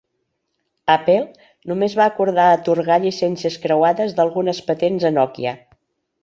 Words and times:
Apple 0.93 1.17
només 1.71 1.95
va 1.99 2.07
acordar 2.13 2.45
atorgar 2.53 2.97
llicencies 3.05 3.59
creuades 3.67 4.17
d'algunes 4.21 4.63
patents 4.71 5.07
a 5.13 5.17
Nokia. 5.21 5.55